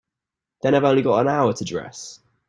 [0.63, 2.21] Then I've only got an hour to dress.